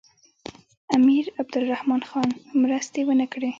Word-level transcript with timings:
امیر 0.95 1.25
عبدالرحمن 1.41 2.01
خان 2.09 2.29
مرستې 2.61 3.01
ونه 3.07 3.25
کړې. 3.33 3.49